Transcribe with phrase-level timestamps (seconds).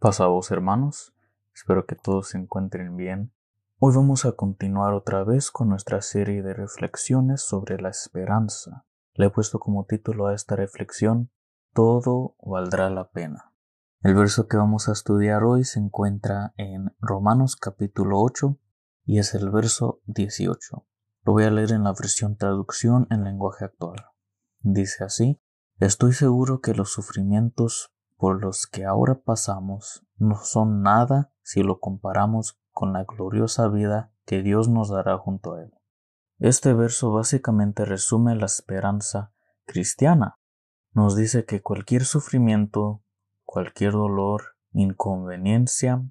[0.00, 1.12] Pasados hermanos,
[1.54, 3.34] espero que todos se encuentren bien.
[3.78, 8.86] Hoy vamos a continuar otra vez con nuestra serie de reflexiones sobre la esperanza.
[9.12, 11.30] Le he puesto como título a esta reflexión
[11.74, 13.52] Todo valdrá la pena.
[14.00, 18.58] El verso que vamos a estudiar hoy se encuentra en Romanos capítulo 8
[19.04, 20.86] y es el verso 18.
[21.24, 24.02] Lo voy a leer en la versión traducción en lenguaje actual.
[24.60, 25.42] Dice así,
[25.78, 31.80] Estoy seguro que los sufrimientos por los que ahora pasamos no son nada si lo
[31.80, 35.72] comparamos con la gloriosa vida que Dios nos dará junto a Él.
[36.38, 39.32] Este verso básicamente resume la esperanza
[39.64, 40.38] cristiana.
[40.92, 43.02] Nos dice que cualquier sufrimiento,
[43.44, 46.02] cualquier dolor, inconveniencia,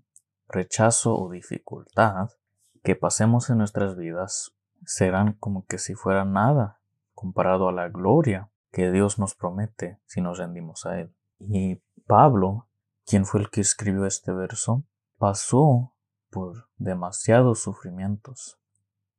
[0.48, 2.30] rechazo o dificultad
[2.82, 6.82] que pasemos en nuestras vidas serán como que si fuera nada
[7.13, 11.13] comparado a la gloria que Dios nos promete si nos rendimos a Él.
[11.40, 12.68] Y Pablo,
[13.05, 14.84] quien fue el que escribió este verso,
[15.20, 15.94] pasó
[16.32, 18.60] por demasiados sufrimientos.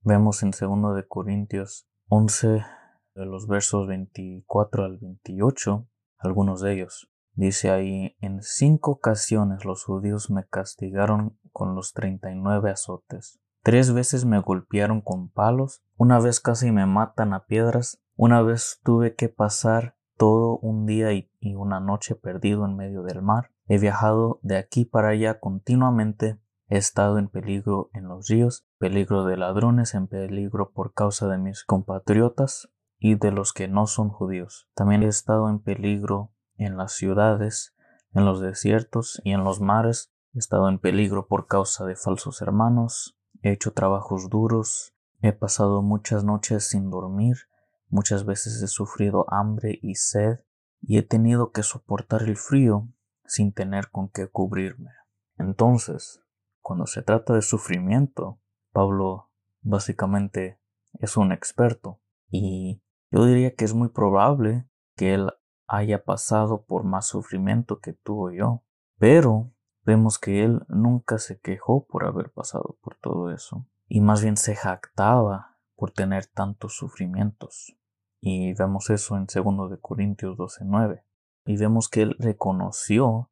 [0.00, 2.48] Vemos en 2 de Corintios 11
[3.14, 5.86] de los versos 24 al 28
[6.18, 7.08] algunos de ellos.
[7.34, 13.38] Dice ahí, en cinco ocasiones los judíos me castigaron con los 39 azotes.
[13.62, 18.80] Tres veces me golpearon con palos, una vez casi me matan a piedras, una vez
[18.82, 23.52] tuve que pasar todo un día y, una noche perdido en medio del mar.
[23.68, 26.38] He viajado de aquí para allá continuamente.
[26.68, 31.38] He estado en peligro en los ríos, peligro de ladrones, en peligro por causa de
[31.38, 32.68] mis compatriotas
[32.98, 34.68] y de los que no son judíos.
[34.74, 37.74] También he estado en peligro en las ciudades,
[38.12, 40.12] en los desiertos y en los mares.
[40.34, 43.18] He estado en peligro por causa de falsos hermanos.
[43.40, 44.94] He hecho trabajos duros.
[45.22, 47.38] He pasado muchas noches sin dormir.
[47.90, 50.38] Muchas veces he sufrido hambre y sed
[50.80, 52.88] y he tenido que soportar el frío
[53.24, 54.90] sin tener con qué cubrirme.
[55.38, 56.22] Entonces,
[56.60, 58.40] cuando se trata de sufrimiento,
[58.72, 59.30] Pablo
[59.60, 60.60] básicamente
[61.00, 62.80] es un experto y
[63.10, 65.32] yo diría que es muy probable que él
[65.66, 68.62] haya pasado por más sufrimiento que tú yo,
[68.98, 69.52] pero
[69.82, 74.36] vemos que él nunca se quejó por haber pasado por todo eso y más bien
[74.36, 77.76] se jactaba por tener tantos sufrimientos.
[78.20, 81.04] Y vemos eso en 2 de Corintios 12:9.
[81.46, 83.30] Y vemos que él reconoció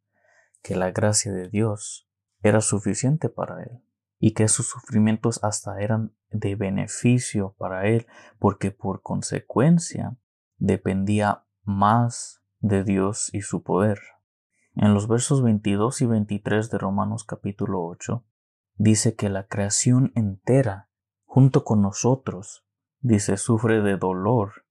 [0.63, 2.09] que la gracia de Dios
[2.43, 3.83] era suficiente para él
[4.19, 8.07] y que sus sufrimientos hasta eran de beneficio para él
[8.39, 10.17] porque por consecuencia
[10.57, 14.01] dependía más de Dios y su poder.
[14.75, 18.25] En los versos 22 y 23 de Romanos capítulo 8
[18.77, 20.89] dice que la creación entera,
[21.25, 22.65] junto con nosotros,
[23.01, 24.65] dice, sufre de dolor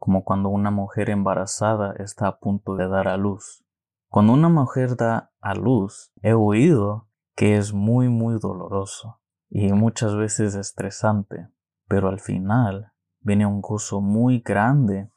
[0.00, 3.62] como cuando una mujer embarazada está a punto de dar a luz.
[4.08, 7.06] Cuando una mujer da a luz, he oído
[7.36, 11.48] que es muy muy doloroso y muchas veces estresante,
[11.86, 15.12] pero al final viene un gozo muy grande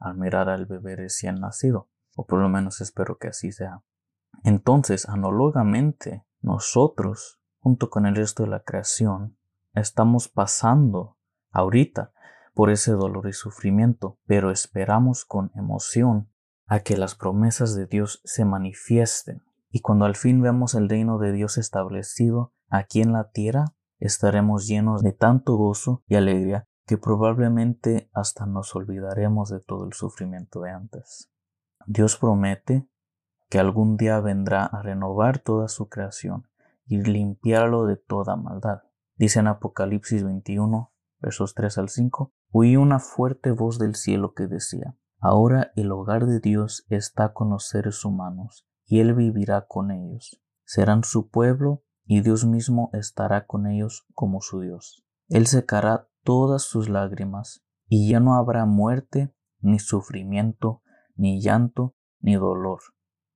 [0.00, 3.82] al mirar al bebé recién nacido, o por lo menos espero que así sea.
[4.42, 9.38] Entonces, análogamente, nosotros, junto con el resto de la creación,
[9.74, 11.18] estamos pasando
[11.52, 12.12] ahorita
[12.54, 16.30] por ese dolor y sufrimiento, pero esperamos con emoción
[16.66, 19.42] a que las promesas de Dios se manifiesten.
[19.70, 24.66] Y cuando al fin vemos el reino de Dios establecido aquí en la tierra, estaremos
[24.66, 30.60] llenos de tanto gozo y alegría que probablemente hasta nos olvidaremos de todo el sufrimiento
[30.60, 31.30] de antes.
[31.86, 32.88] Dios promete
[33.48, 36.48] que algún día vendrá a renovar toda su creación
[36.86, 38.82] y limpiarlo de toda maldad.
[39.16, 40.92] Dice en Apocalipsis 21,
[41.24, 46.26] versos 3 al 5, oí una fuerte voz del cielo que decía, Ahora el hogar
[46.26, 50.42] de Dios está con los seres humanos, y Él vivirá con ellos.
[50.64, 55.02] Serán su pueblo, y Dios mismo estará con ellos como su Dios.
[55.28, 60.82] Él secará todas sus lágrimas, y ya no habrá muerte, ni sufrimiento,
[61.16, 62.80] ni llanto, ni dolor,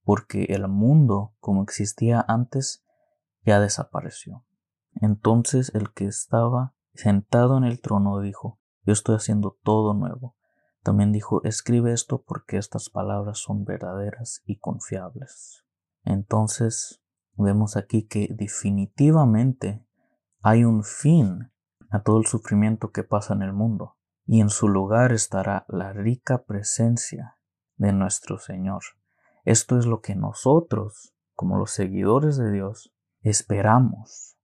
[0.02, 2.84] porque el mundo como existía antes
[3.46, 4.44] ya desapareció.
[4.92, 10.36] Entonces el que estaba sentado en el trono dijo, yo estoy haciendo todo nuevo.
[10.82, 15.64] También dijo, escribe esto porque estas palabras son verdaderas y confiables.
[16.04, 17.00] Entonces,
[17.36, 19.86] vemos aquí que definitivamente
[20.42, 21.52] hay un fin
[21.90, 23.96] a todo el sufrimiento que pasa en el mundo,
[24.26, 27.38] y en su lugar estará la rica presencia
[27.76, 28.82] de nuestro Señor.
[29.44, 32.92] Esto es lo que nosotros, como los seguidores de Dios,
[33.22, 34.37] esperamos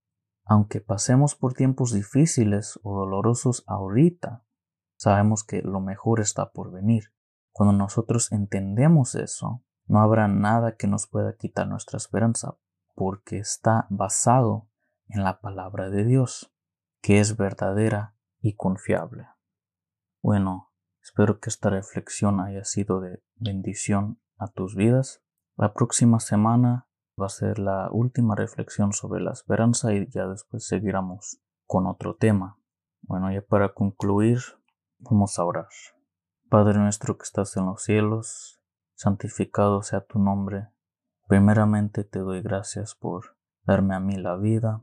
[0.45, 4.45] aunque pasemos por tiempos difíciles o dolorosos ahorita,
[4.95, 7.13] sabemos que lo mejor está por venir.
[7.51, 12.57] Cuando nosotros entendemos eso, No habrá nada que nos pueda quitar nuestra esperanza,
[12.95, 14.67] porque está basado
[15.07, 16.51] en la palabra de Dios,
[17.01, 19.27] que es verdadera y confiable.
[20.23, 20.71] Bueno,
[21.03, 25.23] espero que esta reflexión haya sido de bendición a tus vidas.
[25.55, 26.87] La próxima semana
[27.19, 32.15] va a ser la última reflexión sobre la esperanza y ya después seguiremos con otro
[32.15, 32.57] tema.
[33.01, 34.39] Bueno, ya para concluir,
[34.99, 35.67] vamos a orar.
[36.49, 38.61] Padre nuestro que estás en los cielos,
[38.95, 40.69] santificado sea tu nombre.
[41.27, 44.81] Primeramente te doy gracias por darme a mí la vida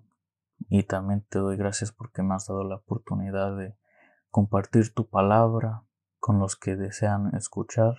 [0.68, 3.76] y también te doy gracias porque me has dado la oportunidad de
[4.30, 5.84] compartir tu palabra
[6.18, 7.94] con los que desean escuchar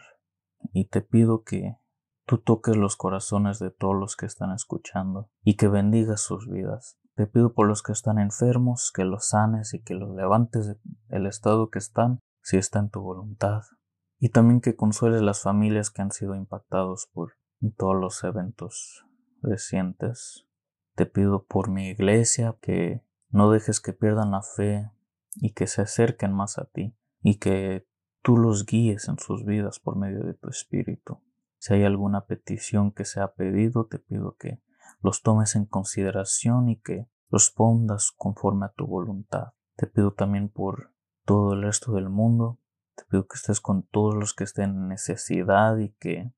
[0.72, 1.78] y te pido que
[2.26, 6.98] tú toques los corazones de todos los que están escuchando y que bendigas sus vidas.
[7.16, 10.78] Te pido por los que están enfermos, que los sanes y que los levantes
[11.08, 13.62] del estado que están, si está en tu voluntad.
[14.20, 17.34] Y también que consueles las familias que han sido impactados por
[17.78, 19.06] todos los eventos
[19.42, 20.48] recientes.
[20.96, 24.92] Te pido por mi iglesia que no dejes que pierdan la fe
[25.36, 27.88] y que se acerquen más a ti y que
[28.22, 31.22] tú los guíes en sus vidas por medio de tu espíritu.
[31.64, 34.62] Si hay alguna petición que se ha pedido, te pido que
[35.00, 39.54] los tomes en consideración y que los pongas conforme a tu voluntad.
[39.78, 40.92] Te pido también por
[41.24, 42.60] todo el resto del mundo.
[42.98, 46.34] Te pido que estés con todos los que estén en necesidad y que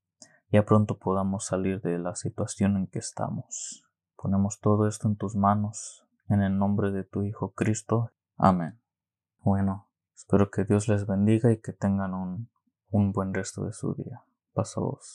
[0.52, 3.84] ya pronto podamos salir de la situación en que estamos.
[4.16, 8.12] Ponemos todo esto en tus manos, en el nombre de tu Hijo Cristo.
[8.38, 8.80] Amén.
[9.40, 12.52] Bueno, espero que Dios les bendiga y que tengan un,
[12.92, 14.22] un buen resto de su día.
[14.54, 15.04] Paso vos.